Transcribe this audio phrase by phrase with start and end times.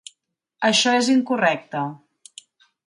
[0.69, 1.87] Això és incorrecte.